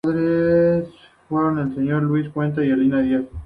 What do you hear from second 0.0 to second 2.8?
Sus padres fueron el señor Luis Cuenca y